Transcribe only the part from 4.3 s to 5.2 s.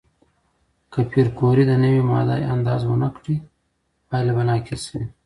به ناقصه وي.